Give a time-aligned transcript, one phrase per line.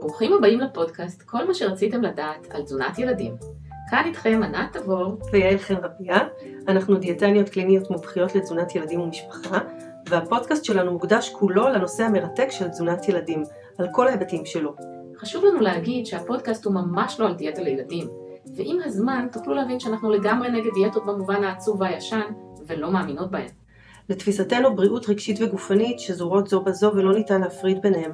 [0.00, 3.36] ברוכים הבאים לפודקאסט, כל מה שרציתם לדעת על תזונת ילדים.
[3.90, 6.18] כאן איתכם ענת תבור ויעל חן רביה,
[6.68, 9.58] אנחנו דיאטניות קליניות מומחיות לתזונת ילדים ומשפחה,
[10.08, 13.42] והפודקאסט שלנו מוקדש כולו לנושא המרתק של תזונת ילדים,
[13.78, 14.74] על כל ההיבטים שלו.
[15.16, 18.08] חשוב לנו להגיד שהפודקאסט הוא ממש לא על דיאטה לילדים,
[18.56, 22.32] ועם הזמן תוכלו להבין שאנחנו לגמרי נגד דיאטות במובן העצוב והישן,
[22.66, 23.65] ולא מאמינות בהן.
[24.08, 28.12] לתפיסתנו בריאות רגשית וגופנית שזורות זו בזו ולא ניתן להפריד ביניהם.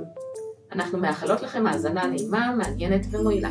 [0.73, 3.51] אנחנו מאחלות לכם האזנה נעימה, מעניינת ומועילה.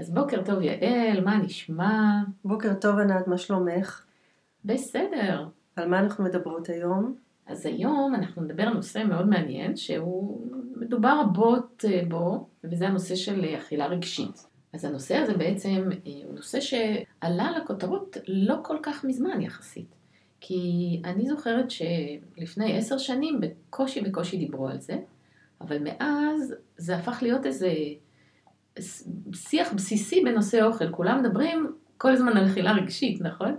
[0.00, 2.22] אז בוקר טוב יעל, מה נשמע?
[2.44, 4.04] בוקר טוב ענת, מה שלומך?
[4.64, 5.46] בסדר.
[5.76, 7.14] על מה אנחנו מדברות היום?
[7.46, 13.14] אז היום אנחנו נדבר על נושא מאוד מעניין, שהוא מדובר רבות אה, בו, וזה הנושא
[13.14, 14.46] של אה, אכילה רגשית.
[14.72, 19.95] אז הנושא הזה בעצם אה, הוא נושא שעלה לכותרות לא כל כך מזמן יחסית.
[20.48, 24.98] כי אני זוכרת שלפני עשר שנים בקושי בקושי דיברו על זה,
[25.60, 27.72] אבל מאז זה הפך להיות איזה
[29.34, 30.92] שיח בסיסי בנושא אוכל.
[30.92, 33.56] כולם מדברים כל הזמן על אכילה רגשית, נכון?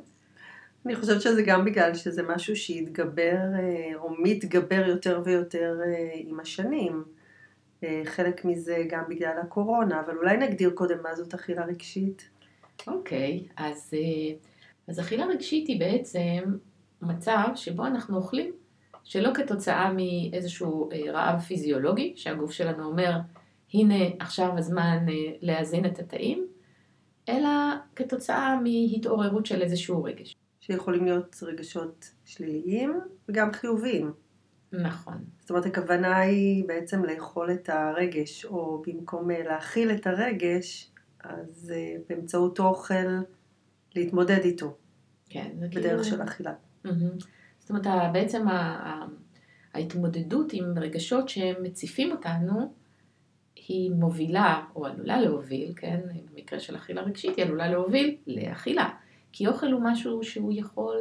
[0.86, 3.38] אני חושבת שזה גם בגלל שזה משהו שהתגבר
[3.96, 5.80] או מתגבר יותר ויותר
[6.14, 7.04] עם השנים.
[8.06, 12.30] חלק מזה גם בגלל הקורונה, אבל אולי נגדיר קודם מה זאת אכילה רגשית.
[12.88, 13.94] אוקיי, okay, אז,
[14.88, 16.44] אז אכילה רגשית היא בעצם
[17.02, 18.54] מצב שבו אנחנו אוכלים
[19.04, 23.12] שלא כתוצאה מאיזשהו רעב פיזיולוגי, שהגוף שלנו אומר,
[23.74, 25.06] הנה עכשיו הזמן
[25.42, 26.48] להזין את התאים,
[27.30, 27.50] אלא
[27.96, 30.36] כתוצאה מהתעוררות של איזשהו רגש.
[30.60, 34.14] שיכולים להיות רגשות שליליים וגם חיוביים.
[34.72, 35.24] נכון.
[35.40, 40.92] זאת אומרת, הכוונה היא בעצם לאכול את הרגש, או במקום להכיל את הרגש,
[41.24, 41.74] אז
[42.10, 42.94] באמצעות אוכל
[43.96, 44.78] להתמודד איתו.
[45.30, 46.04] כן, זה בדרך כאילו...
[46.04, 46.54] של אכילה.
[47.60, 48.46] זאת אומרת, בעצם
[49.74, 52.74] ההתמודדות עם רגשות שהם מציפים אותנו,
[53.56, 56.00] היא מובילה, או עלולה להוביל, כן,
[56.34, 58.90] במקרה של אכילה רגשית, היא עלולה להוביל לאכילה.
[59.32, 60.98] כי אוכל הוא משהו שהוא יכול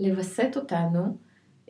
[0.00, 1.16] לווסת אותנו.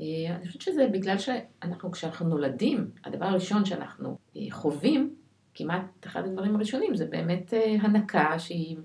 [0.00, 4.18] אני חושבת שזה בגלל שאנחנו, כשאנחנו נולדים, הדבר הראשון שאנחנו
[4.50, 5.14] חווים,
[5.54, 8.76] כמעט אחד הדברים הראשונים, זה באמת הנקה שהיא,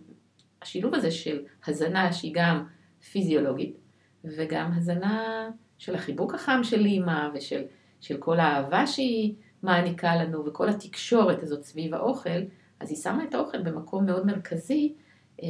[0.61, 2.65] השילוב הזה של הזנה שהיא גם
[3.11, 3.77] פיזיולוגית,
[4.23, 7.63] וגם הזנה של החיבוק החם של אימא, ושל
[8.01, 12.39] של כל האהבה שהיא מעניקה לנו, וכל התקשורת הזאת סביב האוכל,
[12.79, 14.93] אז היא שמה את האוכל במקום מאוד מרכזי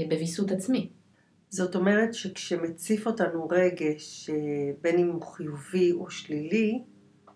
[0.09, 0.89] בוויסות עצמי.
[1.49, 4.29] זאת אומרת שכשמציף אותנו רגש,
[4.81, 6.81] בין אם הוא חיובי או שלילי,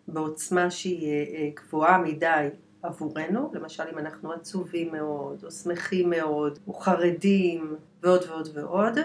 [0.08, 1.12] בעוצמה שהיא
[1.56, 2.48] גבוהה מדי
[2.84, 9.00] עבורנו, למשל אם אנחנו עצובים מאוד, או שמחים מאוד, או חרדים, ועוד ועוד ועוד,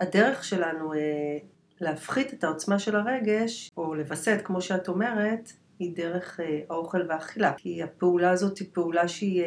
[0.00, 0.92] הדרך שלנו
[1.82, 7.52] להפחית את העוצמה של הרגש, או לווסת, כמו שאת אומרת, היא דרך האוכל והאכילה.
[7.56, 9.44] כי הפעולה הזאת היא פעולה שהיא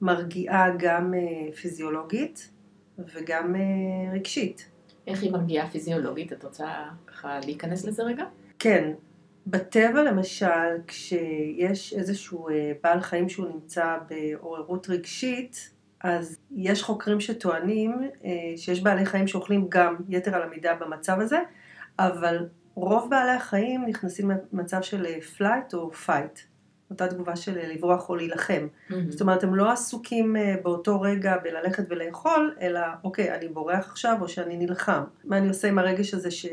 [0.00, 1.14] מרגיעה גם
[1.60, 2.50] פיזיולוגית,
[2.98, 3.54] וגם
[4.12, 4.68] רגשית.
[5.06, 6.32] איך היא מרגיעה פיזיולוגית?
[6.32, 6.68] את רוצה
[7.06, 8.24] ככה להיכנס לזה רגע?
[8.58, 8.92] כן.
[9.46, 12.48] בטבע למשל, כשיש איזשהו
[12.82, 17.92] בעל חיים שהוא נמצא בעוררות רגשית, אז יש חוקרים שטוענים
[18.56, 21.38] שיש בעלי חיים שאוכלים גם יתר על המידה במצב הזה,
[21.98, 26.38] אבל רוב בעלי החיים נכנסים למצב של flight או fight.
[26.92, 28.66] אותה תגובה של לברוח או להילחם.
[28.66, 28.94] Mm-hmm.
[29.08, 34.28] זאת אומרת, הם לא עסוקים באותו רגע בללכת ולאכול, אלא אוקיי, אני בורח עכשיו או
[34.28, 35.02] שאני נלחם.
[35.24, 36.46] מה אני עושה עם הרגש הזה ש,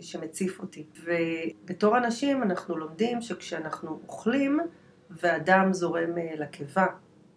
[0.00, 0.84] שמציף אותי.
[1.04, 4.60] ובתור אנשים אנחנו לומדים שכשאנחנו אוכלים
[5.10, 6.86] והדם זורם לקיבה,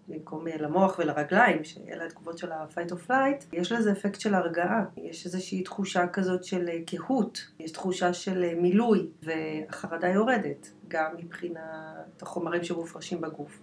[0.08, 4.86] במקום למוח ולרגליים, שאלה התגובות של ה-fight or flight, יש לזה אפקט של הרגעה.
[4.98, 12.64] יש איזושהי תחושה כזאת של קהות, יש תחושה של מילוי, והחרדה יורדת, גם מבחינת החומרים
[12.64, 13.62] שמופרשים בגוף.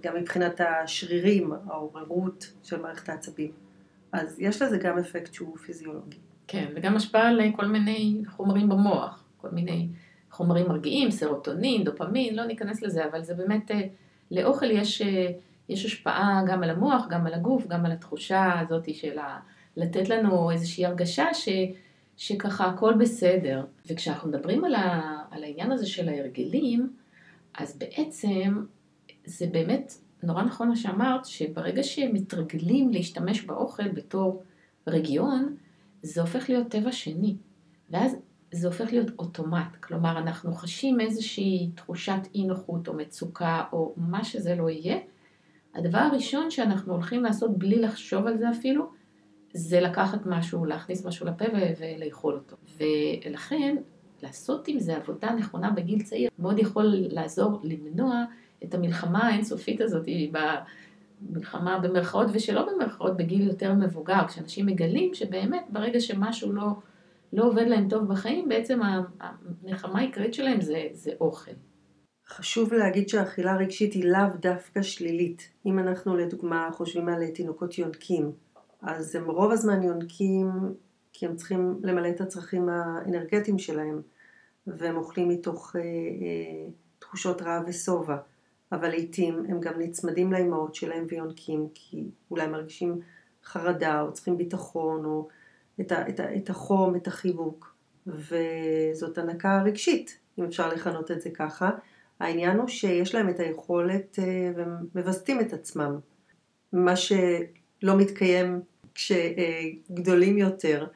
[0.00, 3.52] גם מבחינת השרירים, העוררות של מערכת העצבים.
[4.12, 6.18] אז יש לזה גם אפקט שהוא פיזיולוגי.
[6.46, 9.88] כן, וגם השפעה על כל מיני חומרים במוח, כל מיני
[10.30, 13.70] חומרים מרגיעים, סרוטונין, דופמין, לא ניכנס לזה, אבל זה באמת...
[14.30, 15.02] לאוכל יש,
[15.68, 19.18] יש השפעה גם על המוח, גם על הגוף, גם על התחושה הזאת של.
[19.78, 21.48] לתת לנו איזושהי הרגשה ש,
[22.16, 23.64] שככה הכל בסדר.
[23.90, 26.92] וכשאנחנו מדברים על, ה, על העניין הזה של ההרגלים,
[27.54, 28.64] אז בעצם
[29.24, 29.92] זה באמת
[30.22, 34.42] נורא נכון מה שאמרת, שברגע שמתרגלים להשתמש באוכל בתור
[34.86, 35.56] רגיון,
[36.02, 37.36] זה הופך להיות טבע שני.
[37.90, 38.16] ואז
[38.52, 44.24] זה הופך להיות אוטומט, כלומר אנחנו חשים איזושהי תחושת אי נוחות או מצוקה או מה
[44.24, 44.98] שזה לא יהיה,
[45.74, 48.90] הדבר הראשון שאנחנו הולכים לעשות בלי לחשוב על זה אפילו,
[49.52, 51.44] זה לקחת משהו, להכניס משהו לפה
[51.78, 52.56] ולאכול אותו.
[52.76, 53.76] ולכן,
[54.22, 58.24] לעשות עם זה עבודה נכונה בגיל צעיר, מאוד יכול לעזור למנוע
[58.64, 60.06] את המלחמה האינסופית הזאת
[61.22, 66.66] במלחמה במרכאות ושלא במרכאות בגיל יותר מבוגר, כשאנשים מגלים שבאמת ברגע שמשהו לא,
[67.32, 68.80] לא עובד להם טוב בחיים, בעצם
[69.20, 71.50] המלחמה העיקרית שלהם זה, זה אוכל.
[72.28, 75.48] חשוב להגיד שהאכילה הרגשית היא לאו דווקא שלילית.
[75.66, 78.32] אם אנחנו לדוגמה חושבים על תינוקות יונקים,
[78.82, 80.50] אז הם רוב הזמן יונקים
[81.12, 84.02] כי הם צריכים למלא את הצרכים האנרגטיים שלהם,
[84.66, 86.66] והם אוכלים מתוך אה, אה,
[86.98, 88.16] תחושות רעב ושובע.
[88.72, 93.00] אבל לעיתים הם גם נצמדים לאימהות שלהם ויונקים, כי אולי מרגישים
[93.44, 95.28] חרדה, או צריכים ביטחון, או
[95.80, 97.78] את, ה, את, ה, את החום, את החיבוק.
[98.08, 101.70] וזאת הנקה רגשית, אם אפשר לכנות את זה ככה.
[102.20, 105.98] העניין הוא שיש להם את היכולת אה, והם מווסתים את עצמם.
[106.72, 108.60] מה שלא מתקיים
[108.94, 110.86] כשגדולים יותר.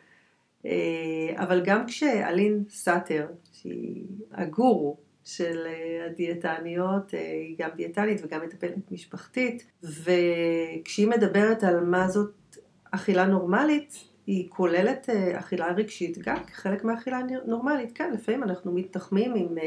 [0.66, 8.90] אה, אבל גם כשאלין סאטר, שהיא הגורו של אה, הדיאטניות, היא גם דיאטנית וגם מטפלת
[8.90, 12.56] משפחתית, וכשהיא מדברת על מה זאת
[12.90, 17.92] אכילה נורמלית, היא כוללת אכילה רגשית גם כחלק מהאכילה נורמלית.
[17.94, 19.58] כן, לפעמים אנחנו מתנחמים עם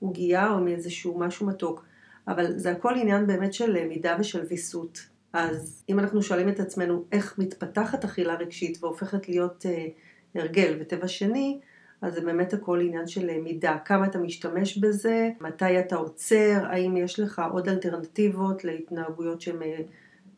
[0.00, 1.84] עוגייה או מאיזשהו משהו מתוק,
[2.28, 5.12] אבל זה הכל עניין באמת של מידה ושל ויסות.
[5.32, 9.86] אז אם אנחנו שואלים את עצמנו איך מתפתחת אכילה רגשית והופכת להיות אה,
[10.34, 11.60] הרגל וטבע שני,
[12.02, 16.60] אז זה באמת הכל עניין של אה, מידה, כמה אתה משתמש בזה, מתי אתה עוצר,
[16.62, 19.80] האם יש לך עוד אלטרנטיבות להתנהגויות שהן אה,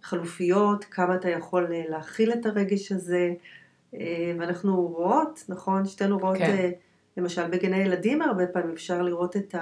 [0.02, 3.34] חלופיות, כמה אתה יכול אה, להכיל את הרגש הזה, אה,
[4.38, 6.70] ואנחנו רואות, נכון, שתינו רואות כן.
[7.16, 9.54] למשל בגני ילדים הרבה פעמים אפשר לראות את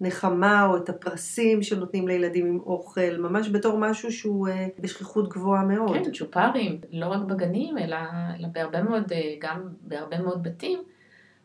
[0.00, 5.64] הנחמה או את הפרסים שנותנים לילדים עם אוכל, ממש בתור משהו שהוא אה, בשכיחות גבוהה
[5.64, 5.96] מאוד.
[6.04, 7.96] כן, צ'ופרים, לא רק בגנים, אלא,
[8.38, 10.78] אלא בהרבה מאוד, אה, גם בהרבה מאוד בתים,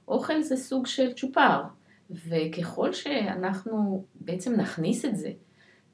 [0.07, 1.62] אוכל זה סוג של צ'ופר.
[2.10, 5.31] וככל שאנחנו בעצם נכניס את זה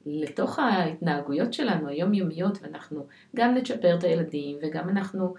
[0.06, 3.06] לתוך ההתנהגויות שלנו היומיומיות, ואנחנו
[3.36, 5.32] גם נצ'פר את הילדים, וגם אנחנו אה,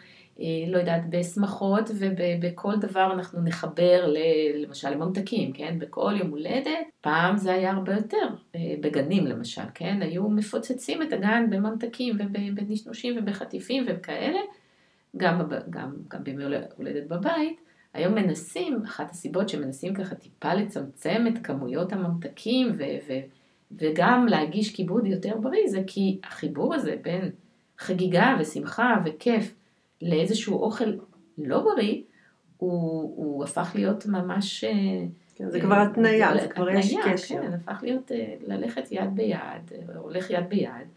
[0.67, 4.13] לא יודעת, בשמחות ובכל דבר אנחנו נחבר
[4.55, 5.79] למשל לממתקים, כן?
[5.79, 6.85] בכל יום הולדת.
[7.01, 10.01] פעם זה היה הרבה יותר, אה, בגנים למשל, כן?
[10.01, 14.39] היו מפוצצים את הגן בממתקים ובנשנושים ובחטיפים וכאלה,
[15.17, 16.43] גם, גם, גם בימי
[16.77, 17.61] הולדת בבית.
[17.93, 23.21] היום מנסים, אחת הסיבות שמנסים ככה טיפה לצמצם את כמויות הממתקים ו- ו-
[23.71, 27.31] וגם להגיש כיבוד יותר בריא, זה כי החיבור הזה בין
[27.77, 29.55] חגיגה ושמחה וכיף
[30.01, 30.93] לאיזשהו אוכל
[31.37, 32.01] לא בריא,
[32.57, 34.63] הוא, הוא הפך להיות ממש...
[34.63, 35.05] אה,
[35.35, 37.41] כן, זה כבר התניה, זה כבר יש קשר.
[37.41, 40.87] כן, הפך להיות אה, ללכת יד ביד, הולך יד ביד,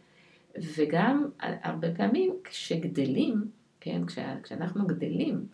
[0.76, 3.44] וגם הרבה פעמים כשגדלים,
[3.80, 4.02] כן,
[4.42, 5.46] כשאנחנו גדלים,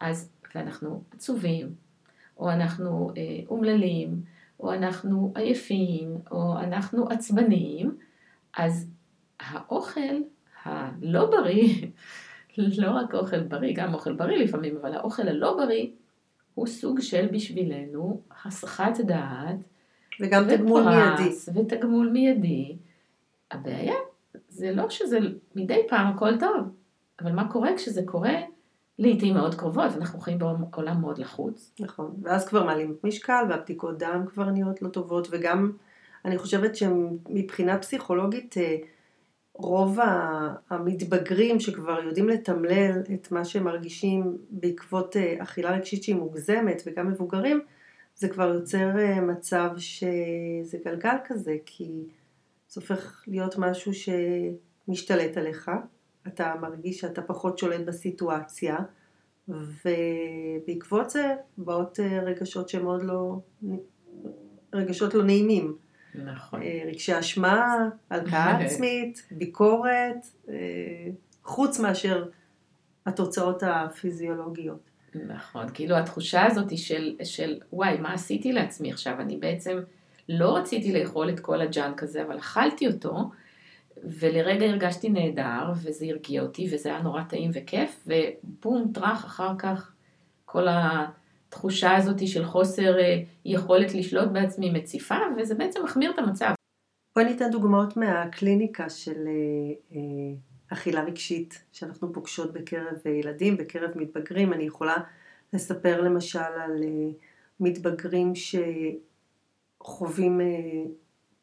[0.00, 1.74] אז ואנחנו עצובים,
[2.36, 4.22] או אנחנו אה, אומללים,
[4.60, 7.96] או אנחנו עייפים, או אנחנו עצבניים,
[8.56, 8.90] אז
[9.40, 10.16] האוכל
[10.64, 11.86] הלא בריא
[12.58, 15.86] לא רק אוכל בריא, גם אוכל בריא לפעמים, אבל האוכל הלא בריא
[16.54, 19.56] הוא סוג של בשבילנו הסחת דעת.
[20.20, 21.34] וגם תגמול מיידי.
[21.54, 22.76] ותגמול מיידי.
[23.50, 23.94] הבעיה
[24.48, 25.18] זה לא שזה
[25.54, 26.68] מדי פעם הכל טוב,
[27.20, 28.34] אבל מה קורה כשזה קורה
[28.98, 31.72] לעיתים מאוד קרובות, אנחנו חיים בעולם מאוד לחוץ.
[31.80, 35.72] נכון, ואז כבר מעלים את משקל והבדיקות דם כבר נהיות לא טובות, וגם
[36.24, 38.76] אני חושבת שמבחינה פסיכולוגית אה,
[39.62, 39.98] רוב
[40.70, 47.08] המתבגרים שכבר יודעים לתמלל את מה שהם מרגישים בעקבות אה, אכילה רגשית שהיא מוגזמת וגם
[47.08, 47.60] מבוגרים,
[48.16, 51.88] זה כבר יוצר אה, מצב שזה גלגל כזה, כי
[52.68, 55.70] זה הופך להיות משהו שמשתלט עליך,
[56.26, 58.76] אתה מרגיש שאתה פחות שולט בסיטואציה,
[59.48, 63.36] ובעקבות זה באות אה, רגשות שהם מאוד לא,
[64.72, 65.76] רגשות לא נעימים.
[66.14, 66.62] נכון.
[66.62, 70.54] אה, רגשי אשמה, הלקאה עצמית, ביקורת, אה,
[71.44, 72.28] חוץ מאשר
[73.06, 74.90] התוצאות הפיזיולוגיות.
[75.14, 79.20] נכון, כאילו התחושה הזאת היא של, של וואי, מה עשיתי לעצמי עכשיו?
[79.20, 79.78] אני בעצם
[80.28, 83.30] לא רציתי לאכול את כל הג'אנק הזה, אבל אכלתי אותו,
[84.04, 89.92] ולרגע הרגשתי נהדר, וזה הרגיע אותי, וזה היה נורא טעים וכיף, ובום, טראח, אחר כך
[90.44, 91.06] כל ה...
[91.52, 96.52] התחושה הזאת של חוסר אה, יכולת לשלוט בעצמי מציפה, וזה בעצם מחמיר את המצב.
[97.14, 99.32] בואי ניתן דוגמאות מהקליניקה של אה,
[99.96, 100.00] אה,
[100.72, 104.52] אכילה רגשית שאנחנו פוגשות בקרב ילדים, בקרב מתבגרים.
[104.52, 104.96] אני יכולה
[105.52, 106.80] לספר למשל על
[107.60, 108.32] מתבגרים
[109.80, 110.40] שחווים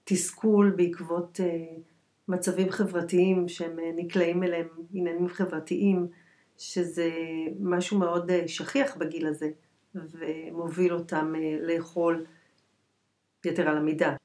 [0.04, 1.40] תסכול בעקבות
[2.28, 6.08] מצבים חברתיים שהם נקלעים אליהם, עניינים חברתיים,
[6.58, 7.10] שזה
[7.60, 9.50] משהו מאוד שכיח בגיל הזה,
[9.96, 12.26] ומוביל אותם אה, לאכול
[13.46, 14.16] יתר על המידה.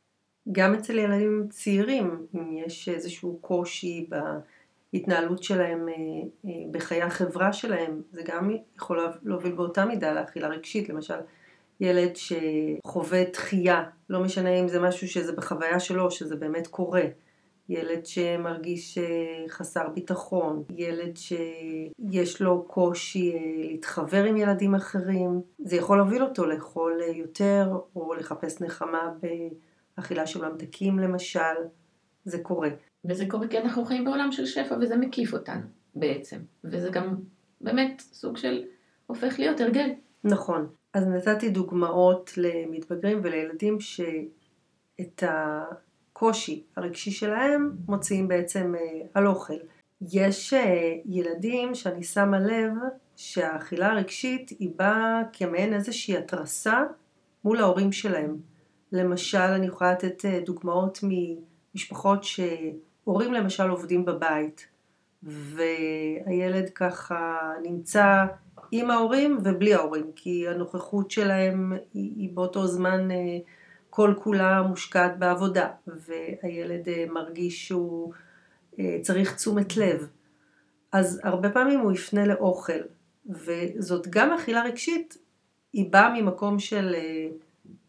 [0.52, 4.08] גם אצל ילדים צעירים, אם יש איזשהו קושי
[4.92, 10.88] בהתנהלות שלהם אה, בחיי החברה שלהם, זה גם יכול להוביל באותה מידה לאכילה רגשית.
[10.88, 11.18] למשל,
[11.80, 17.02] ילד שחווה דחייה, לא משנה אם זה משהו שזה בחוויה שלו, שזה באמת קורה.
[17.68, 25.76] ילד שמרגיש אה, חסר ביטחון, ילד שיש לו קושי אה, להתחבר עם ילדים אחרים, זה
[25.76, 29.12] יכול להוביל אותו לאכול אה, יותר או לחפש נחמה
[29.96, 31.54] באכילה של ממתקים למשל,
[32.24, 32.68] זה קורה.
[33.04, 35.62] וזה קורה כי אנחנו חיים בעולם של שפע וזה מקיף אותנו
[35.94, 37.14] בעצם, וזה גם
[37.60, 38.64] באמת סוג של
[39.06, 39.90] הופך להיות הרגל.
[40.24, 40.66] נכון.
[40.94, 45.22] אז נתתי דוגמאות למתבגרים ולילדים שאת
[46.16, 49.54] הקושי הרגשי שלהם מוציאים בעצם אה, על אוכל.
[50.12, 52.72] יש אה, ילדים שאני שמה לב
[53.16, 56.82] שהאכילה הרגשית היא באה כמעין איזושהי התרסה
[57.44, 58.36] מול ההורים שלהם.
[58.92, 64.66] למשל, אני יכולה לתת אה, דוגמאות ממשפחות שהורים למשל עובדים בבית,
[65.22, 68.24] והילד ככה נמצא
[68.72, 73.08] עם ההורים ובלי ההורים, כי הנוכחות שלהם היא, באותו זמן
[73.96, 78.12] כל כולה מושקעת בעבודה, והילד אה, מרגיש שהוא
[78.78, 80.08] אה, צריך תשומת לב.
[80.92, 82.80] אז הרבה פעמים הוא יפנה לאוכל,
[83.26, 85.18] וזאת גם אכילה רגשית,
[85.72, 86.94] היא באה ממקום של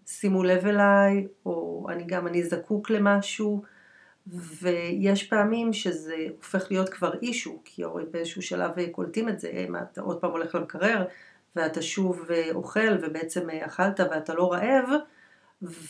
[0.06, 3.64] שימו לב אליי, או אני גם, אני זקוק למשהו,
[4.28, 9.82] ויש פעמים שזה הופך להיות כבר אישו, כי ההורים באיזשהו שלב קולטים את זה, מה
[9.82, 11.06] אתה עוד פעם הולך למקרר,
[11.56, 14.90] ואתה שוב אוכל, ובעצם אכלת ואתה לא רעב,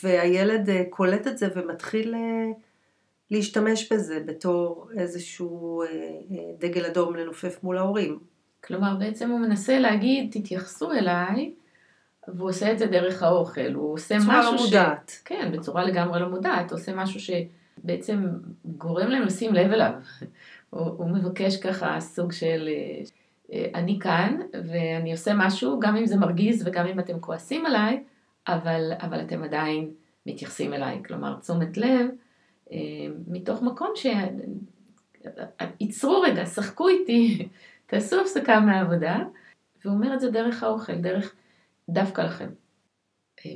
[0.04, 2.52] והילד קולט את זה ומתחיל אה,
[3.32, 8.20] להשתמש בזה בתור איזשהו אה, אה, דגל אדום לנופף מול ההורים.
[8.64, 11.54] כלומר, בעצם הוא מנסה להגיד, תתייחסו אליי,
[12.28, 14.32] והוא עושה את זה דרך האוכל, הוא עושה משהו ש...
[14.32, 15.22] בצורה לא מודעת.
[15.26, 17.32] כן, בצורה לגמרי לא מודעת, הוא עושה משהו ש...
[17.84, 18.28] בעצם
[18.66, 19.92] גורם להם לשים לב אליו.
[20.70, 22.70] הוא, הוא מבקש ככה סוג של
[23.54, 28.04] אה, אני כאן ואני עושה משהו, גם אם זה מרגיז וגם אם אתם כועסים עליי,
[28.48, 29.94] אבל, אבל אתם עדיין
[30.26, 31.04] מתייחסים אליי.
[31.06, 32.10] כלומר, תשומת לב,
[32.72, 32.78] אה,
[33.28, 34.06] מתוך מקום ש...
[35.80, 37.48] ייצרו רגע, שחקו איתי,
[37.88, 39.18] תעשו הפסקה מהעבודה,
[39.86, 41.36] והוא אומר את זה דרך האוכל, דרך
[41.90, 42.50] דווקא לכם.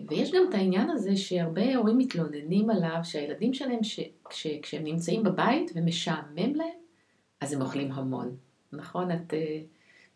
[0.10, 5.24] ויש גם את העניין הזה שהרבה הורים מתלוננים עליו שהילדים שלהם, ש, כש, כשהם נמצאים
[5.24, 6.79] בבית ומשעמם להם,
[7.41, 8.36] אז הם אוכלים המון.
[8.74, 9.12] נכון?
[9.12, 9.36] את uh,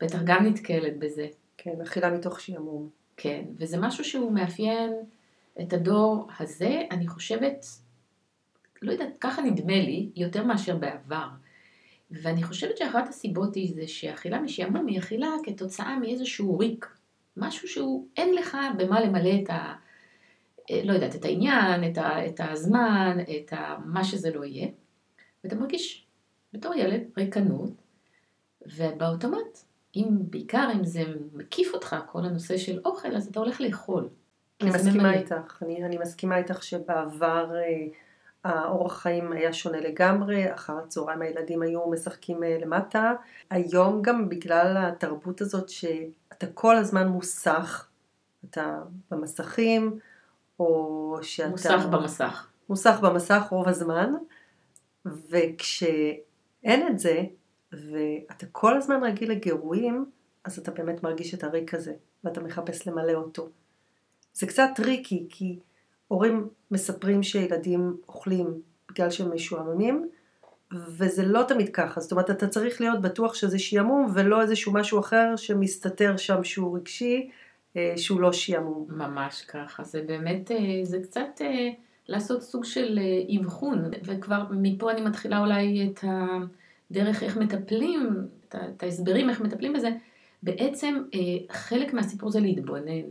[0.02, 1.28] בטח גם נתקלת בזה.
[1.58, 2.90] כן, אכילה מתוך שעמום.
[3.18, 4.94] כן, וזה משהו שהוא מאפיין
[5.62, 7.66] את הדור הזה, אני חושבת,
[8.82, 11.28] לא יודעת, ככה נדמה לי, יותר מאשר בעבר.
[12.12, 16.96] ואני חושבת שאחת הסיבות היא זה שאכילה משעמום היא אכילה כתוצאה מאיזשהו ריק.
[17.38, 19.74] משהו שהוא, אין לך במה למלא את ה...
[20.72, 24.68] אה, לא יודעת, את העניין, את, ה, את הזמן, את ה, מה שזה לא יהיה.
[25.44, 26.06] ואתה מרגיש
[26.54, 27.72] בתור ילד ריקנות,
[28.78, 29.58] ובאוטומט,
[29.96, 34.10] אם, בעיקר אם זה מקיף אותך, כל הנושא של אוכל, אז אתה הולך לאכול.
[34.62, 35.18] אני מסכימה ממלא.
[35.18, 37.88] איתך, אני, אני מסכימה איתך שבעבר אה,
[38.44, 43.14] האורח חיים היה שונה לגמרי, אחר הצהריים הילדים היו משחקים אה, למטה.
[43.50, 47.88] היום גם בגלל התרבות הזאת שאתה כל הזמן מוסך,
[48.50, 48.82] אתה
[49.12, 50.00] במסכים,
[50.60, 51.50] או שאתה...
[51.50, 52.48] מוסך במסך.
[52.70, 54.14] מוסך במסך רוב הזמן,
[55.06, 57.24] וכשאין את זה,
[57.74, 60.06] ואתה כל הזמן רגיל לגירויים,
[60.44, 63.50] אז אתה באמת מרגיש את הריק הזה, ואתה מחפש למלא אותו.
[64.34, 65.60] זה קצת טריקי, כי
[66.08, 70.10] הורים מספרים שילדים אוכלים בגלל שהם משועממים,
[70.72, 75.00] וזה לא תמיד ככה, זאת אומרת אתה צריך להיות בטוח שזה שעמום ולא איזשהו משהו
[75.00, 77.30] אחר שמסתתר שם שהוא רגשי,
[77.78, 78.88] אה, שהוא לא שעמום.
[78.90, 81.70] ממש ככה, זה באמת, אה, זה קצת אה,
[82.08, 83.00] לעשות סוג של
[83.40, 86.06] אבחון, וכבר מפה אני מתחילה אולי את
[86.92, 89.90] הדרך איך מטפלים, את ההסברים איך מטפלים בזה,
[90.44, 91.04] בעצם
[91.52, 93.02] חלק מהסיפור זה להתבונן.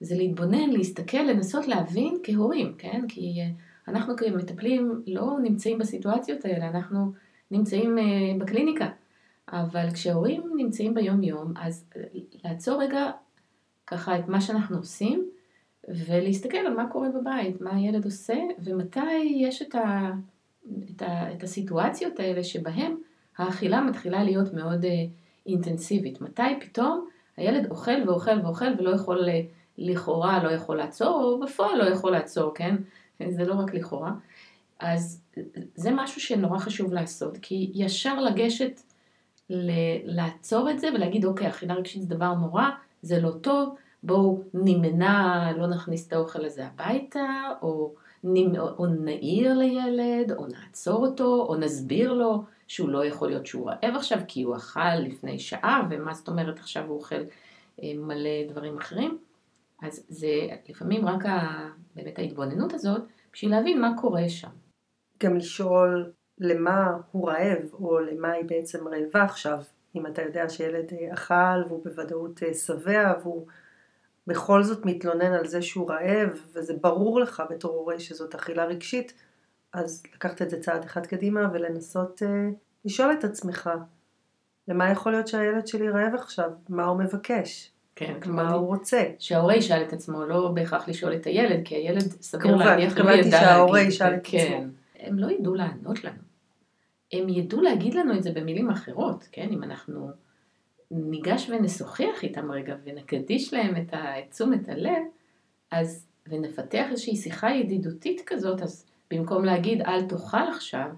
[0.00, 3.04] זה להתבונן, להסתכל, לנסות להבין כהורים, כן?
[3.08, 3.48] כי אה,
[3.88, 7.12] אנחנו כמטפלים לא נמצאים בסיטואציות האלה, אנחנו
[7.50, 8.04] נמצאים אה,
[8.38, 8.88] בקליניקה.
[9.52, 12.02] אבל כשהורים נמצאים ביום יום, אז אה,
[12.44, 13.10] לעצור רגע
[13.86, 15.30] ככה את מה שאנחנו עושים,
[15.88, 20.10] ולהסתכל על מה קורה בבית, מה הילד עושה, ומתי יש את, ה,
[20.90, 22.96] את, ה, את הסיטואציות האלה שבהם
[23.38, 24.84] האכילה מתחילה להיות מאוד
[25.46, 26.20] אינטנסיבית.
[26.20, 29.28] מתי פתאום הילד אוכל ואוכל ואוכל ולא יכול
[29.78, 32.76] לכאורה לא יכול לעצור, או בפועל לא יכול לעצור, כן?
[33.28, 34.12] זה לא רק לכאורה.
[34.80, 35.22] אז
[35.74, 38.80] זה משהו שנורא חשוב לעשות, כי ישר לגשת
[40.04, 42.64] לעצור את זה ולהגיד, אוקיי, אכילה רגשית זה דבר נורא,
[43.02, 47.26] זה לא טוב, בואו נימנע, לא נכניס את האוכל הזה הביתה,
[47.62, 47.94] או.
[48.58, 53.96] או נעיר לילד, או נעצור אותו, או נסביר לו שהוא לא יכול להיות שהוא רעב
[53.96, 57.22] עכשיו, כי הוא אכל לפני שעה, ומה זאת אומרת עכשיו הוא אוכל
[57.82, 59.18] אה, מלא דברים אחרים.
[59.82, 61.68] אז זה לפעמים רק ה...
[61.96, 63.02] באמת ההתבוננות הזאת,
[63.32, 64.50] בשביל להבין מה קורה שם.
[65.22, 69.58] גם לשאול למה הוא רעב, או למה היא בעצם רעבה עכשיו.
[69.96, 73.46] אם אתה יודע שילד אה, אכל והוא בוודאות אה, שבע והוא
[74.26, 79.12] בכל זאת מתלונן על זה שהוא רעב, וזה ברור לך בתור הורה שזאת אכילה רגשית,
[79.72, 82.48] אז לקחת את זה צעד אחד קדימה ולנסות אה,
[82.84, 83.70] לשאול את עצמך,
[84.68, 86.50] למה יכול להיות שהילד שלי רעב עכשיו?
[86.68, 87.72] מה הוא מבקש?
[87.96, 89.04] כן, מה הוא רוצה?
[89.18, 93.14] שההורה ישאל את עצמו, לא בהכרח לשאול את הילד, כי הילד סביר להניח לא ידע
[93.14, 93.30] להגיד.
[93.30, 94.38] שההורה ישאל את כן.
[94.38, 94.70] עצמו.
[94.98, 96.18] הם לא ידעו לענות לנו.
[97.12, 99.48] הם ידעו להגיד לנו את זה במילים אחרות, כן?
[99.52, 100.10] אם אנחנו
[100.90, 103.94] ניגש ונשוחח איתם רגע ונקדיש להם את,
[104.30, 105.02] תשומת הלב,
[105.70, 110.88] אז, ונפתח איזושהי שיחה ידידותית כזאת, אז במקום להגיד אל תאכל עכשיו,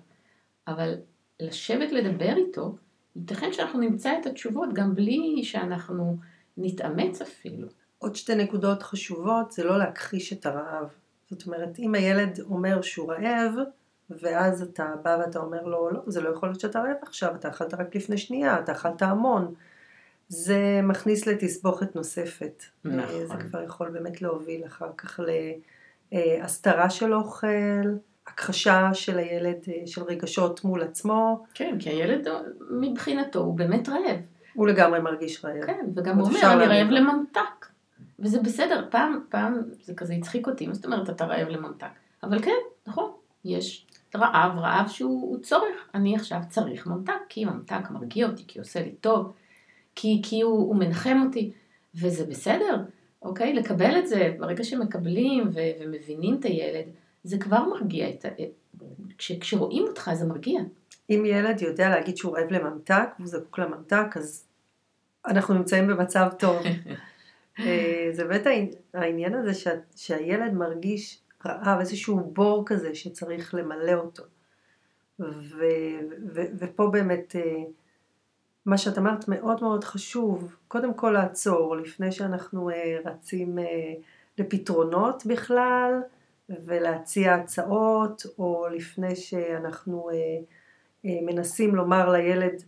[0.69, 0.95] אבל
[1.41, 2.77] לשבת לדבר איתו,
[3.17, 6.17] ייתכן שאנחנו נמצא את התשובות גם בלי שאנחנו
[6.57, 7.69] נתאמץ אפילו.
[7.99, 10.89] עוד שתי נקודות חשובות, זה לא להכחיש את הרעב.
[11.31, 13.55] זאת אומרת, אם הילד אומר שהוא רעב,
[14.11, 17.49] ואז אתה בא ואתה אומר לו, לא, זה לא יכול להיות שאתה רעב עכשיו, אתה
[17.49, 19.55] אכלת רק לפני שנייה, אתה אכלת המון.
[20.29, 22.63] זה מכניס לתסבוכת נוספת.
[22.85, 23.27] נכון.
[23.27, 25.21] זה כבר יכול באמת להוביל אחר כך
[26.13, 27.47] להסתרה של אוכל,
[28.27, 29.57] הכחשה של הילד,
[29.87, 31.45] של רגשות מול עצמו.
[31.55, 32.29] כן, כי הילד
[32.71, 34.21] מבחינתו הוא באמת רעב.
[34.55, 35.67] הוא לגמרי מרגיש רעב.
[35.67, 37.67] כן, וגם הוא אומר, אני רעב לממתק.
[38.19, 41.87] וזה בסדר, פעם, פעם זה כזה הצחיק אותי, מה זאת אומרת אתה רעב לממתק?
[42.23, 42.57] אבל כן,
[42.87, 43.11] נכון,
[43.45, 45.89] יש רעב, רעב שהוא צורך.
[45.95, 49.33] אני עכשיו צריך ממתק, כי ממתק מרגיע אותי, כי עושה לי טוב,
[50.01, 51.53] כי, כי הוא, הוא מנחם אותי,
[51.95, 52.77] וזה בסדר,
[53.23, 53.53] אוקיי?
[53.53, 56.85] לקבל את זה, ברגע שמקבלים ו, ומבינים את הילד,
[57.25, 58.29] זה כבר מרגיע את ה...
[59.19, 60.61] כש, כשרואים אותך זה מרגיע.
[61.11, 64.47] אם ילד יודע להגיד שהוא רעב לממתק, והוא זקוק לממתק, אז
[65.27, 66.57] אנחנו נמצאים במצב טוב.
[67.61, 68.47] אה, זה באמת
[68.95, 74.23] העניין הזה שה, שהילד מרגיש רעב, איזשהו בור כזה שצריך למלא אותו.
[75.21, 75.65] ו,
[76.35, 77.65] ו, ופה באמת אה,
[78.69, 83.65] מה שאת אמרת מאוד מאוד חשוב, קודם כל לעצור לפני שאנחנו אה, רצים אה,
[84.39, 86.01] לפתרונות בכלל
[86.49, 90.11] ולהציע הצעות או לפני שאנחנו
[91.05, 92.63] מנסים לומר לילד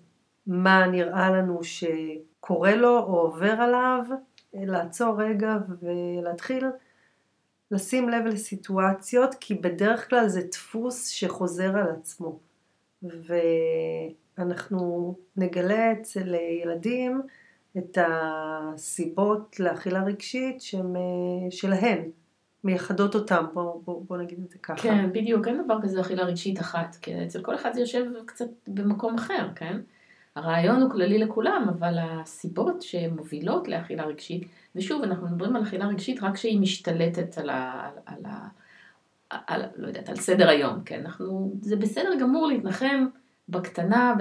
[0.47, 4.05] מה נראה לנו שקורה לו או עובר עליו,
[4.55, 6.67] לעצור רגע ולהתחיל
[7.71, 12.39] לשים לב לסיטואציות, כי בדרך כלל זה דפוס שחוזר על עצמו.
[14.41, 17.23] ואנחנו נגלה אצל ילדים
[17.79, 22.11] את הסיבות לאכילה רגשית שהן אה, שלהן,
[22.65, 24.83] מייחדות אותם, בוא, בוא, בוא נגיד את זה ככה.
[24.83, 28.49] כן, בדיוק, אין דבר כזה אכילה רגשית אחת, כי אצל כל אחד זה יושב קצת
[28.69, 29.81] במקום אחר, כן?
[30.37, 36.23] הרעיון הוא כללי לכולם, אבל הסיבות שמובילות לאכילה רגשית, ושוב, אנחנו מדברים על אכילה רגשית
[36.23, 37.91] רק כשהיא משתלטת על ה...
[38.07, 38.49] על ה
[39.31, 41.01] על, לא יודעת, על סדר היום, כן?
[41.05, 43.07] אנחנו, זה בסדר גמור להתנחם
[43.51, 44.15] בקטנה,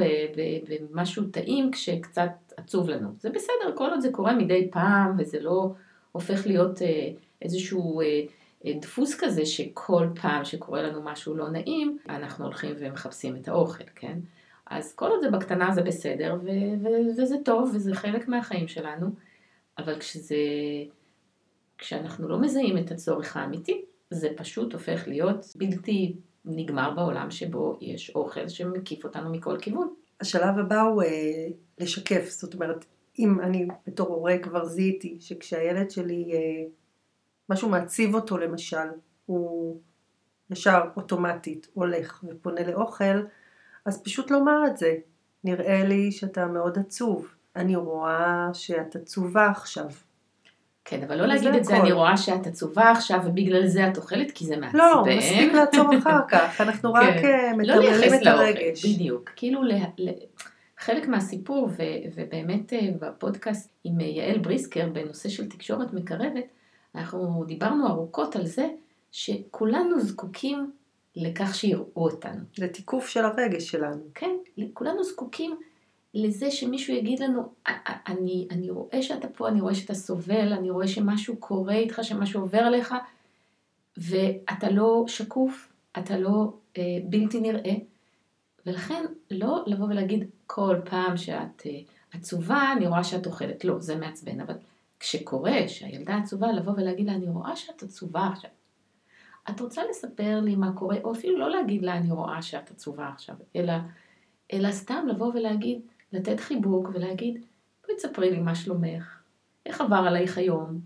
[0.70, 3.10] במשהו טעים, כשקצת עצוב לנו.
[3.20, 5.72] זה בסדר, כל עוד זה קורה מדי פעם, וזה לא
[6.12, 7.10] הופך להיות אה,
[7.42, 8.22] איזשהו אה,
[8.65, 13.84] אה, דפוס כזה, שכל פעם שקורה לנו משהו לא נעים, אנחנו הולכים ומחפשים את האוכל,
[13.96, 14.20] כן?
[14.70, 19.10] אז כל עוד זה בקטנה זה בסדר, ו- ו- וזה טוב, וזה חלק מהחיים שלנו,
[19.78, 20.36] אבל כשזה,
[21.78, 26.15] כשאנחנו לא מזהים את הצורך האמיתי, זה פשוט הופך להיות בלתי
[26.49, 29.93] נגמר בעולם שבו יש אוכל שמקיף אותנו מכל כיוון.
[30.21, 32.85] השלב הבא הוא אה, לשקף, זאת אומרת,
[33.19, 36.65] אם אני בתור הורה כבר זיהיתי שכשהילד שלי, אה,
[37.49, 38.88] משהו מעציב אותו למשל,
[39.25, 39.79] הוא
[40.49, 43.23] ישר אוטומטית הולך ופונה לאוכל,
[43.85, 44.95] אז פשוט לומר את זה.
[45.43, 47.27] נראה לי שאתה מאוד עצוב.
[47.55, 49.89] אני רואה שאת עצובה עכשיו.
[50.86, 54.32] כן, אבל לא להגיד את זה, אני רואה שאת עצובה עכשיו ובגלל זה את אוכלת,
[54.32, 54.80] כי זה מעצבן.
[54.80, 57.60] לא, מספיק לעצור אחר כך, אנחנו רק כן.
[57.60, 58.86] אה, לא מתמללים את הרגש.
[58.86, 59.62] בדיוק, כאילו
[60.78, 61.70] חלק מהסיפור,
[62.15, 66.46] ובאמת אה, בפודקאסט עם אה, יעל בריסקר בנושא של תקשורת מקרבת,
[66.96, 68.68] אנחנו דיברנו ארוכות על זה
[69.12, 70.72] שכולנו זקוקים
[71.15, 72.42] לכך שיראו אותנו.
[72.58, 74.02] לתיקוף של הרגש שלנו.
[74.15, 74.36] כן,
[74.74, 75.58] כולנו זקוקים
[76.13, 77.54] לזה שמישהו יגיד לנו,
[78.08, 82.41] אני, אני רואה שאתה פה, אני רואה שאתה סובל, אני רואה שמשהו קורה איתך, שמשהו
[82.41, 82.95] עובר עליך,
[83.98, 87.74] ואתה לא שקוף, אתה לא אה, בלתי נראה,
[88.65, 91.80] ולכן לא לבוא ולהגיד, כל פעם שאת אה,
[92.13, 93.65] עצובה, אני רואה שאת אוכלת.
[93.65, 94.56] לא, זה מעצבן, אבל
[95.00, 98.52] כשקורה שהילדה עצובה, לבוא ולהגיד לה, אני רואה שאת עצובה עכשיו.
[99.50, 103.08] את רוצה לספר לי מה קורה, או אפילו לא להגיד לה, אני רואה שאת עצובה
[103.08, 103.74] עכשיו, אלא,
[104.54, 105.82] אלא סתם לבוא ולהגיד,
[106.13, 107.45] לתת חיבוק ולהגיד,
[107.86, 109.19] בואי תספרי לי מה שלומך,
[109.65, 110.80] איך עבר עלייך היום,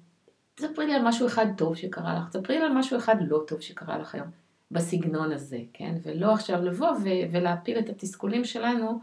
[0.55, 3.61] תספרי לי על משהו אחד טוב שקרה לך, תספרי לי על משהו אחד לא טוב
[3.61, 4.27] שקרה לך היום,
[4.71, 5.95] בסגנון הזה, כן?
[6.03, 9.01] ולא עכשיו לבוא ו- ולהפיל את התסכולים שלנו,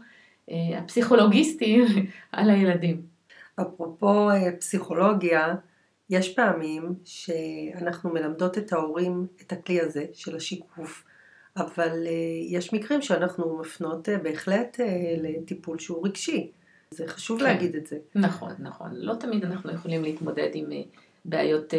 [0.51, 1.85] אה, הפסיכולוגיסטים,
[2.31, 3.01] על הילדים.
[3.61, 5.55] אפרופו אה, פסיכולוגיה,
[6.09, 11.03] יש פעמים שאנחנו מלמדות את ההורים את הכלי הזה של השיקוף,
[11.57, 12.11] אבל אה,
[12.47, 14.79] יש מקרים שאנחנו מפנות בהחלט
[15.21, 16.51] לטיפול שהוא רגשי.
[16.91, 17.45] זה חשוב כן.
[17.45, 17.97] להגיד את זה.
[18.15, 18.89] נכון, נכון.
[18.93, 20.69] לא תמיד אנחנו יכולים להתמודד עם
[21.25, 21.73] בעיות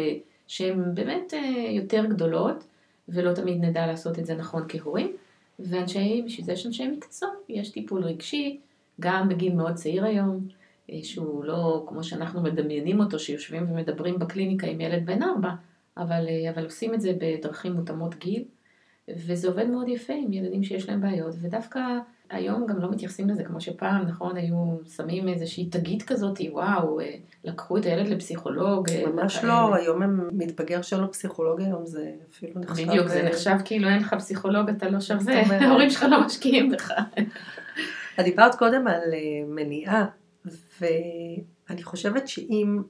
[0.47, 1.33] שהן באמת
[1.71, 2.63] יותר גדולות,
[3.09, 5.15] ולא תמיד נדע לעשות את זה נכון כהורים.
[5.59, 8.59] ואנשי, בשביל זה יש אנשי מקצוע, יש טיפול רגשי,
[8.99, 10.47] גם בגיל מאוד צעיר היום,
[10.91, 15.49] אה, שהוא לא כמו שאנחנו מדמיינים אותו, שיושבים ומדברים בקליניקה עם ילד בן ארבע,
[15.97, 18.43] אבל, אה, אבל עושים את זה בדרכים מותאמות גיל,
[19.09, 21.79] וזה עובד מאוד יפה עם ילדים שיש להם בעיות, ודווקא
[22.29, 27.15] היום גם לא מתייחסים לזה כמו שפעם, נכון, היו שמים איזושהי תגית כזאת, וואו, אה,
[27.43, 28.87] לקחו את הילד לפסיכולוג.
[29.07, 29.53] ממש וכאלה.
[29.53, 32.87] לא, היום הם מתבגר שאין לו פסיכולוג היום, זה אפילו נחשב...
[32.87, 36.91] בדיוק, זה נחשב כאילו אין לך פסיכולוג, אתה לא שווה, ההורים שלך לא משקיעים בך.
[38.19, 40.05] את דיברת קודם על אה, מניעה,
[40.81, 42.81] ואני חושבת שאם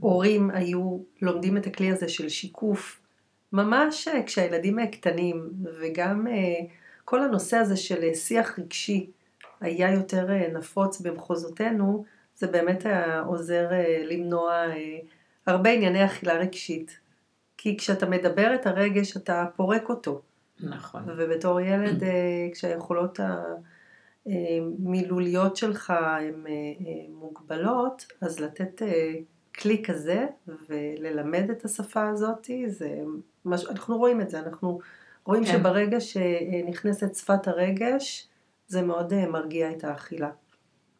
[0.00, 3.00] הורים היו לומדים את הכלי הזה של שיקוף,
[3.54, 6.32] ממש אה, כשהילדים קטנים, וגם אה,
[7.04, 9.10] כל הנושא הזה של שיח רגשי
[9.60, 12.04] היה יותר נפוץ במחוזותינו,
[12.36, 13.68] זה באמת היה עוזר
[14.04, 14.62] למנוע
[15.46, 16.98] הרבה ענייני אכילה רגשית.
[17.56, 20.22] כי כשאתה מדבר את הרגש אתה פורק אותו.
[20.60, 21.02] נכון.
[21.06, 22.02] ובתור ילד
[22.52, 23.20] כשהיכולות
[24.26, 29.14] המילוליות שלך הן אה, אה, מוגבלות, אז לתת אה,
[29.58, 30.26] כלי כזה
[30.68, 33.00] וללמד את השפה הזאת, זה
[33.44, 33.66] מש...
[33.66, 34.80] אנחנו רואים את זה, אנחנו
[35.24, 35.52] רואים כן.
[35.52, 38.28] שברגע שנכנסת שפת הרגש,
[38.66, 40.30] זה מאוד מרגיע את האכילה.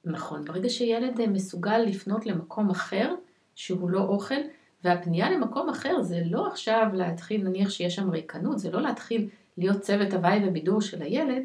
[0.04, 3.14] נכון, ברגע שילד מסוגל לפנות למקום אחר,
[3.54, 4.40] שהוא לא אוכל,
[4.84, 9.80] והפנייה למקום אחר זה לא עכשיו להתחיל, נניח שיש שם ריקנות, זה לא להתחיל להיות
[9.80, 11.42] צוות הוואי ובידור של הילד,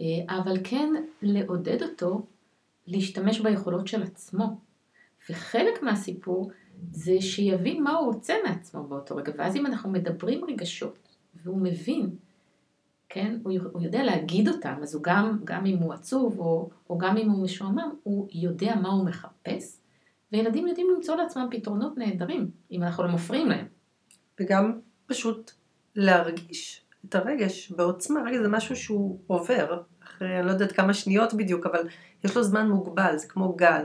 [0.00, 0.04] אה,
[0.38, 2.26] אבל כן לעודד אותו
[2.86, 4.46] להשתמש ביכולות של עצמו.
[5.30, 6.50] וחלק מהסיפור
[6.90, 10.98] זה שיבין מה הוא רוצה מעצמו באותו רגע, ואז אם אנחנו מדברים רגשות,
[11.34, 12.10] והוא מבין,
[13.08, 17.16] כן, הוא, יודע להגיד אותם, אז הוא גם, גם אם הוא עצוב, או, או גם
[17.16, 19.80] אם הוא משועמם, הוא יודע מה הוא מחפש,
[20.32, 23.66] וילדים יודעים למצוא לעצמם פתרונות נהדרים, אם אנחנו לא מפריעים להם.
[24.40, 25.52] וגם פשוט
[25.96, 31.34] להרגיש את הרגש בעוצמה, רגע זה משהו שהוא עובר, אחרי אני לא יודעת כמה שניות
[31.34, 31.88] בדיוק, אבל
[32.24, 33.84] יש לו זמן מוגבל, זה כמו גל.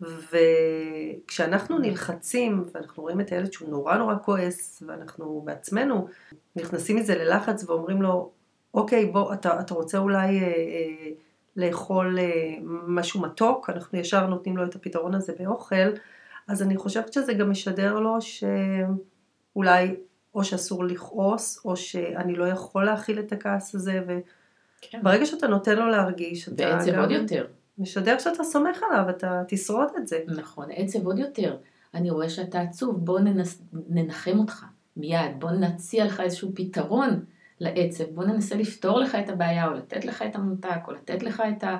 [0.00, 6.08] וכשאנחנו נלחצים, ואנחנו רואים את הילד שהוא נורא נורא כועס, ואנחנו בעצמנו
[6.56, 8.30] נכנסים מזה ללחץ ואומרים לו,
[8.74, 11.10] אוקיי, בוא, אתה, אתה רוצה אולי אה, אה,
[11.56, 12.54] לאכול אה,
[12.86, 15.90] משהו מתוק, אנחנו ישר נותנים לו את הפתרון הזה באוכל,
[16.48, 19.96] אז אני חושבת שזה גם משדר לו שאולי
[20.34, 25.26] או שאסור לכעוס, או שאני לא יכול להכיל את הכעס הזה, וברגע כן.
[25.26, 27.46] שאתה נותן לו להרגיש, אתה ועצב עוד יותר.
[27.80, 30.20] משדר שאתה סומך עליו, אתה תשרוד את זה.
[30.26, 31.56] נכון, עצב עוד יותר.
[31.94, 34.64] אני רואה שאתה עצוב, בוא ננס, ננחם אותך
[34.96, 37.24] מיד, בוא נציע לך איזשהו פתרון
[37.60, 41.42] לעצב, בוא ננסה לפתור לך את הבעיה, או לתת לך את הממתק, או לתת לך
[41.56, 41.78] את ה...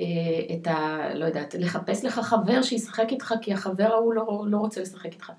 [0.00, 0.98] אה, את ה...
[1.14, 5.32] לא יודעת, לחפש לך חבר שישחק איתך, כי החבר ההוא לא, לא רוצה לשחק איתך.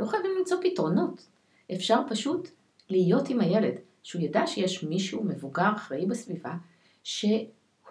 [0.00, 1.28] לא חייבים למצוא פתרונות.
[1.72, 2.48] אפשר פשוט
[2.90, 6.52] להיות עם הילד, שהוא ידע שיש מישהו מבוגר אחראי בסביבה,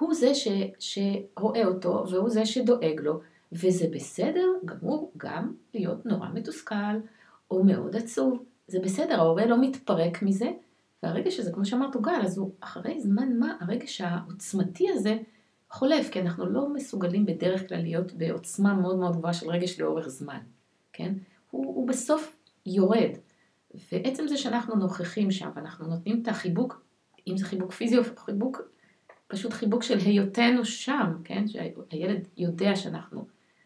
[0.02, 0.48] שהוא זה ש,
[0.80, 3.20] שרואה אותו והוא זה שדואג לו,
[3.52, 6.96] וזה בסדר גמור גם להיות נורא מתוסכל
[7.52, 8.44] או מאוד עצוב.
[8.68, 10.52] זה בסדר, ההורה לא מתפרק מזה,
[11.04, 15.18] והרגע שזה, כמו שאמרת, הוא גל, אז הוא אחרי זמן מה, הרגש העוצמתי הזה
[15.70, 20.08] חולף, כי אנחנו לא מסוגלים בדרך כלל להיות בעוצמה מאוד מאוד גבוהה של רגש לאורך
[20.08, 20.40] זמן,
[20.94, 21.14] כן?
[21.52, 22.36] הוא, הוא בסוף
[22.66, 23.12] יורד.
[23.92, 26.82] ועצם זה שאנחנו נוכחים שם, ואנחנו נותנים את החיבוק,
[27.28, 28.62] אם זה חיבוק פיזי או חיבוק,
[29.32, 31.48] פשוט חיבוק של היותנו שם, כן?
[31.48, 33.26] שהילד יודע שאנחנו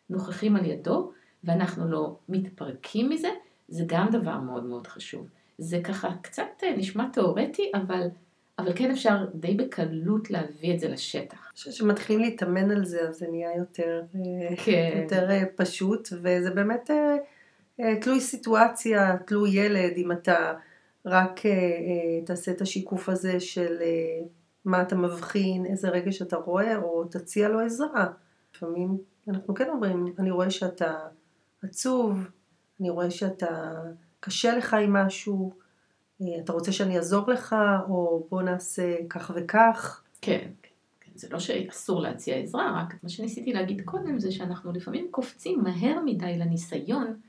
[0.10, 1.12] נוכחים על ידו,
[1.44, 3.30] ואנחנו לא מתפרקים מזה,
[3.68, 5.28] זה גם דבר מאוד מאוד חשוב.
[5.58, 8.08] זה ככה קצת אה, נשמע תיאורטי, אבל,
[8.60, 11.38] אבל כן אפשר די בקלות להביא את זה לשטח.
[11.48, 15.00] אני חושבת שמתחילים להתאמן על זה, אז זה נהיה יותר, אה, כן.
[15.02, 16.90] יותר אה, פשוט, וזה באמת...
[18.02, 20.54] תלוי סיטואציה, תלוי ילד, אם אתה
[21.06, 21.42] רק
[22.26, 23.76] תעשה את השיקוף הזה של
[24.66, 28.08] מה אתה מבחין, איזה רגש אתה רואה, או תציע לו עזרה.
[28.56, 28.98] לפעמים
[29.28, 30.96] אנחנו כן אומרים, אני רואה שאתה
[31.64, 32.28] עצוב,
[32.80, 33.74] אני רואה שאתה
[34.20, 35.54] קשה לך עם משהו,
[36.22, 37.56] אה, אתה רוצה שאני אעזור לך,
[37.90, 40.04] או בוא נעשה כך וכך.
[40.22, 40.50] כן,
[41.02, 45.64] כן, זה לא שאסור להציע עזרה, רק מה שניסיתי להגיד קודם זה שאנחנו לפעמים קופצים
[45.64, 47.20] מהר מדי לניסיון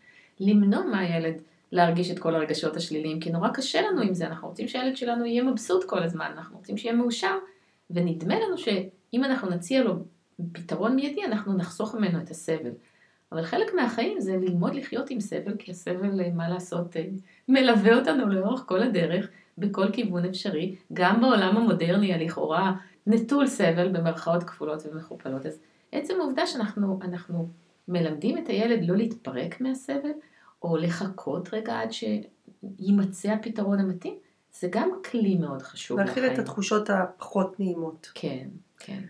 [0.41, 4.69] למנוע מהילד להרגיש את כל הרגשות השליליים, כי נורא קשה לנו עם זה, אנחנו רוצים
[4.69, 7.39] שהילד שלנו יהיה מבסוט כל הזמן, אנחנו רוצים שיהיה מאושר,
[7.91, 9.95] ונדמה לנו שאם אנחנו נציע לו
[10.53, 12.71] פתרון מיידי, אנחנו נחסוך ממנו את הסבל.
[13.33, 17.05] אבל חלק מהחיים זה ללמוד לחיות עם סבל, כי הסבל, אה, מה לעשות, אה,
[17.49, 22.73] מלווה אותנו לאורך כל הדרך, בכל כיוון אפשרי, גם בעולם המודרני הלכאורה
[23.07, 25.47] נטול סבל במרכאות כפולות ומכופלות.
[25.47, 25.59] אז
[25.93, 27.49] עצם העובדה שאנחנו אנחנו
[27.89, 30.11] מלמדים את הילד לא להתפרק מהסבל,
[30.67, 34.15] או לחכות רגע עד שיימצא הפתרון המתאים,
[34.61, 36.25] זה גם כלי מאוד חשוב לחיים.
[36.25, 38.11] להכיל את התחושות הפחות נעימות.
[38.15, 38.49] כן,
[38.79, 39.03] כן.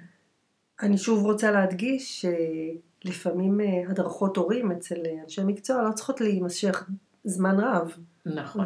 [0.83, 2.27] אני שוב רוצה להדגיש
[3.05, 6.89] שלפעמים אה, הדרכות הורים אצל אנשי מקצוע לא צריכות להימשך
[7.25, 7.93] זמן רב.
[8.27, 8.65] נכון.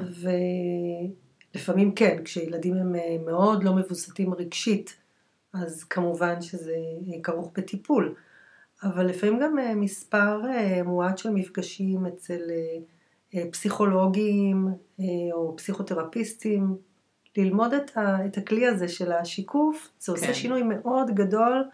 [1.55, 4.97] ולפעמים כן, כשילדים הם אה, מאוד לא מבוסתים רגשית,
[5.53, 6.75] אז כמובן שזה
[7.15, 8.15] אה, כרוך בטיפול.
[8.83, 10.41] אבל לפעמים גם מספר
[10.85, 12.41] מועט של מפגשים אצל
[13.51, 14.69] פסיכולוגים
[15.33, 16.77] או פסיכותרפיסטים,
[17.37, 17.73] ללמוד
[18.27, 20.35] את הכלי הזה של השיקוף, זה עושה כן.
[20.35, 21.65] שינוי מאוד גדול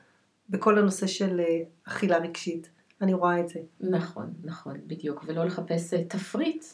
[0.49, 2.71] בכל הנושא של אה, אכילה רגשית.
[3.01, 3.61] אני רואה את זה.
[3.81, 5.25] נכון, נכון, בדיוק.
[5.27, 6.65] ולא לחפש אה, תפריט,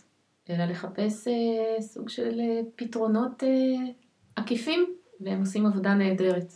[0.51, 2.41] אלא לחפש אה, סוג של
[2.77, 3.43] פתרונות
[4.37, 6.53] עקיפים, והם עושים עבודה נהדרת.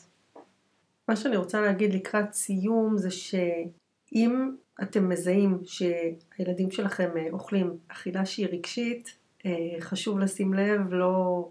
[1.08, 4.50] מה שאני רוצה להגיד לקראת סיום זה שאם
[4.82, 9.18] אתם מזהים שהילדים שלכם אוכלים אכילה שהיא רגשית,
[9.80, 11.48] חשוב לשים לב לא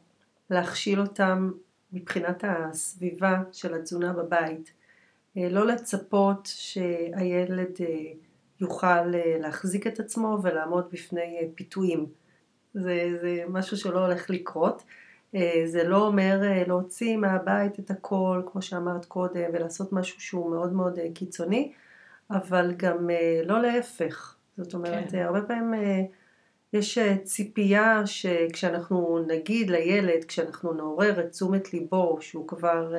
[0.49, 1.51] להכשיל אותם
[1.93, 4.73] מבחינת הסביבה של התזונה בבית.
[5.37, 8.11] אה, לא לצפות שהילד אה,
[8.61, 12.05] יוכל אה, להחזיק את עצמו ולעמוד בפני פיתויים.
[12.73, 14.83] זה, זה משהו שלא הולך לקרות.
[15.65, 20.99] זה לא אומר להוציא מהבית את הכל, כמו שאמרת קודם, ולעשות משהו שהוא מאוד מאוד
[21.13, 21.71] קיצוני,
[22.31, 23.09] אבל גם
[23.45, 24.35] לא להפך.
[24.57, 25.23] זאת אומרת, כן.
[25.23, 25.73] הרבה פעמים
[26.73, 32.93] יש ציפייה שכשאנחנו נגיד לילד, כשאנחנו נעורר את תשומת ליבו, שהוא כבר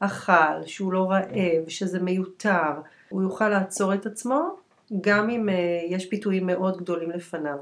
[0.00, 2.72] אכל, שהוא לא רעב, שזה מיותר,
[3.08, 4.56] הוא יוכל לעצור את עצמו
[5.00, 5.54] גם אם אה,
[5.88, 7.58] יש פיתויים מאוד גדולים לפניו.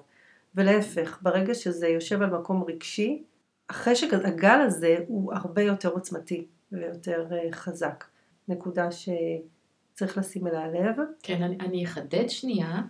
[0.54, 3.22] ולהפך, ברגע שזה יושב על מקום רגשי,
[3.70, 8.04] החשק, הגל הזה הוא הרבה יותר עוצמתי ויותר אה, חזק.
[8.48, 10.96] נקודה שצריך לשים אליה לב.
[11.22, 12.82] כן, אני, אני אחדד שנייה.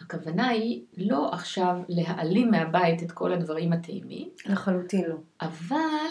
[0.00, 4.28] הכוונה היא לא עכשיו להעלים מהבית את כל הדברים הטעימים.
[4.46, 5.16] לחלוטין לא.
[5.40, 6.10] אבל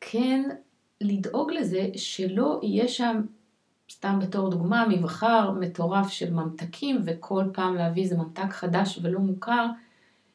[0.00, 0.50] כן
[1.00, 3.22] לדאוג לזה שלא יהיה שם,
[3.90, 9.66] סתם בתור דוגמה, מבחר מטורף של ממתקים, וכל פעם להביא איזה ממתק חדש ולא מוכר,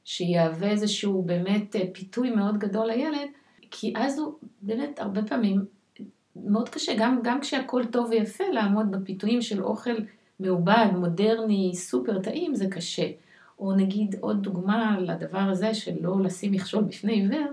[0.05, 3.29] שיהווה איזשהו באמת אה, פיתוי מאוד גדול לילד,
[3.71, 5.65] כי אז הוא באמת הרבה פעמים
[6.35, 9.95] מאוד קשה, גם, גם כשהכול טוב ויפה, לעמוד בפיתויים של אוכל
[10.39, 13.07] מעובד, מודרני, סופר טעים, זה קשה.
[13.59, 17.47] או נגיד עוד דוגמה לדבר הזה של לא לשים מכשול בפני עיוור,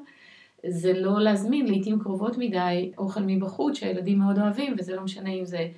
[0.66, 5.44] זה לא להזמין לעיתים קרובות מדי אוכל מבחוץ שהילדים מאוד אוהבים, וזה לא משנה אם
[5.44, 5.68] זה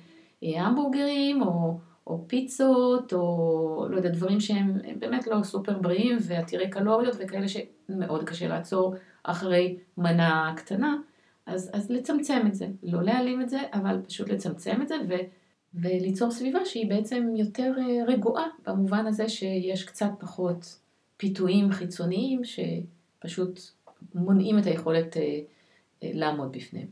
[0.43, 6.69] אה, המבורגרים או, או פיצות, או לא יודע, דברים שהם באמת לא סופר בריאים ועתירי
[6.69, 10.95] קלוריות וכאלה שמאוד קשה לעצור אחרי מנה קטנה.
[11.45, 15.13] אז, אז לצמצם את זה, לא להעלים את זה, אבל פשוט לצמצם את זה ו,
[15.73, 20.79] וליצור סביבה שהיא בעצם יותר אה, רגועה, במובן הזה שיש קצת פחות
[21.17, 23.59] פיתויים חיצוניים שפשוט
[24.15, 25.21] מונעים את היכולת אה,
[26.03, 26.87] אה, לעמוד בפניהם.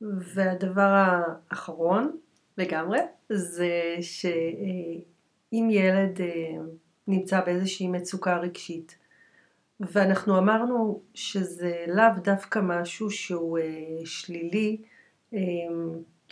[0.00, 1.04] והדבר
[1.50, 2.16] האחרון
[2.58, 6.26] לגמרי, זה שאם ילד אה,
[7.06, 8.98] נמצא באיזושהי מצוקה רגשית,
[9.80, 13.58] ואנחנו אמרנו שזה לאו דווקא משהו שהוא
[14.04, 14.82] שלילי,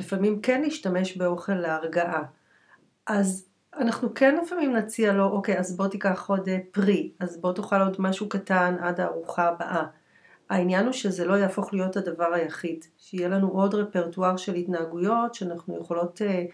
[0.01, 2.23] לפעמים כן להשתמש באוכל להרגעה.
[3.07, 7.53] אז אנחנו כן לפעמים נציע לו, אוקיי, אז בוא תיקח עוד אה, פרי, אז בוא
[7.53, 9.87] תאכל עוד משהו קטן עד הארוחה הבאה.
[10.55, 15.79] העניין הוא שזה לא יהפוך להיות הדבר היחיד, שיהיה לנו עוד רפרטואר של התנהגויות שאנחנו
[15.81, 16.45] יכולות אה,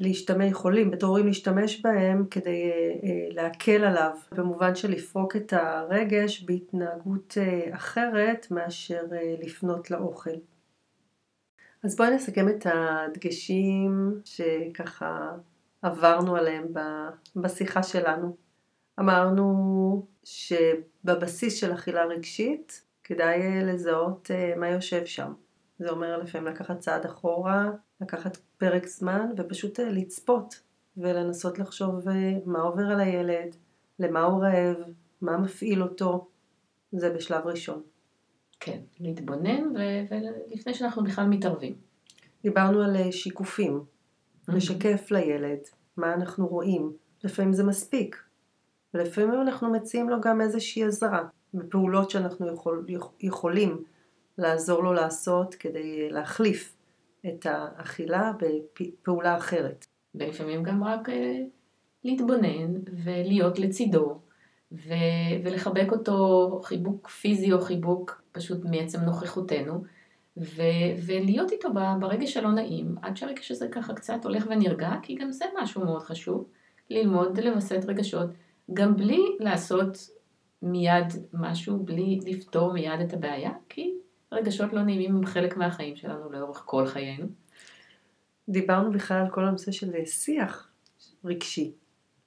[0.00, 2.70] להשתמש, יכולים בתור הורים להשתמש בהם כדי
[3.02, 7.36] אה, להקל עליו, במובן של לפרוק את הרגש בהתנהגות
[7.70, 9.02] אחרת מאשר
[9.42, 10.30] לפנות לאוכל.
[11.84, 15.32] אז בואי נסכם את הדגשים שככה
[15.82, 16.66] עברנו עליהם
[17.36, 18.36] בשיחה שלנו.
[19.00, 25.32] אמרנו שבבסיס של אכילה רגשית כדאי לזהות אה, מה יושב שם.
[25.78, 30.60] זה אומר לפעמים לקחת צעד אחורה, לקחת פרק זמן ופשוט אה, לצפות
[30.96, 33.56] ולנסות לחשוב אה, מה עובר על הילד,
[33.98, 34.76] למה הוא רעב,
[35.20, 36.28] מה מפעיל אותו,
[36.92, 37.82] זה בשלב ראשון.
[38.60, 39.62] כן, להתבונן
[40.10, 41.74] ולפני שאנחנו בכלל מתערבים.
[42.42, 43.84] דיברנו על אה, שיקופים,
[44.48, 45.60] לשקף לילד
[45.96, 46.92] מה אנחנו רואים,
[47.24, 48.16] לפעמים זה מספיק,
[48.94, 52.86] ולפעמים אנחנו מציעים לו גם איזושהי עזרה בפעולות שאנחנו יכול,
[53.20, 53.84] יכולים
[54.38, 56.76] לעזור לו לעשות כדי להחליף
[57.26, 58.32] את האכילה
[58.80, 59.86] בפעולה אחרת.
[60.14, 61.40] ולפעמים גם רק אה,
[62.04, 64.18] להתבונן ולהיות לצידו
[64.72, 69.82] ו- ולחבק אותו חיבוק פיזי או חיבוק פשוט מעצם נוכחותנו
[70.36, 71.68] ו- ולהיות איתו
[72.00, 76.02] ברגע שלא נעים עד שהרגש הזה ככה קצת הולך ונרגע כי גם זה משהו מאוד
[76.02, 76.44] חשוב
[76.90, 78.30] ללמוד לווסת רגשות
[78.74, 80.10] גם בלי לעשות
[80.62, 83.94] מיד משהו, בלי לפתור מיד את הבעיה כי
[84.32, 87.26] רגשות לא נעימים הם חלק מהחיים שלנו לאורך כל חיינו.
[88.48, 90.70] דיברנו בכלל על כל הנושא של שיח
[91.24, 91.72] רגשי,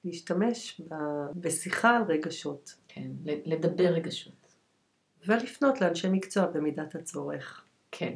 [0.04, 0.94] להשתמש ב...
[1.34, 2.74] בשיחה על רגשות.
[2.88, 4.56] כן, לדבר רגשות.
[5.26, 7.64] ולפנות לאנשי מקצוע במידת הצורך.
[7.90, 8.14] כן.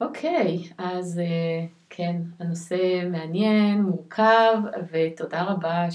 [0.00, 4.58] אוקיי, אז אה, כן, הנושא מעניין, מורכב,
[4.92, 5.90] ותודה רבה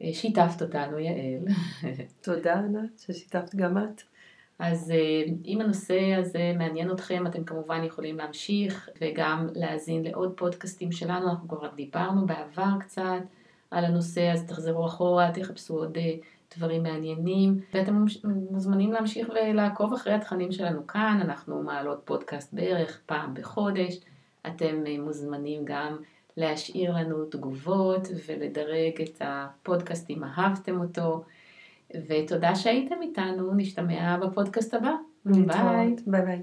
[0.00, 1.44] ששיתפת אותנו, יעל.
[2.24, 4.02] תודה, ענת, ששיתפת גם את.
[4.58, 10.92] אז אה, אם הנושא הזה מעניין אתכם, אתם כמובן יכולים להמשיך וגם להאזין לעוד פודקאסטים
[10.92, 13.22] שלנו, אנחנו כבר דיברנו בעבר קצת
[13.70, 16.14] על הנושא, אז תחזרו אחורה, תחפשו עוד אה,
[16.56, 18.04] דברים מעניינים, ואתם
[18.50, 24.00] מוזמנים להמשיך ולעקוב אחרי התכנים שלנו כאן, אנחנו מעלות פודקאסט בערך פעם בחודש,
[24.46, 25.96] אתם אה, מוזמנים גם
[26.36, 31.24] להשאיר לנו תגובות ולדרג את הפודקאסט אם אהבתם אותו.
[32.08, 34.92] ותודה שהייתם איתנו, נשתמע בפודקאסט הבא.
[35.24, 35.96] ביי.
[36.06, 36.42] ביי ביי.